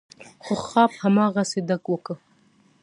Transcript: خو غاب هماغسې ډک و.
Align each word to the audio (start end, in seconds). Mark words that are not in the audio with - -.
خو 0.43 0.53
غاب 0.67 0.91
هماغسې 1.01 1.59
ډک 1.67 1.83
و. 1.93 1.95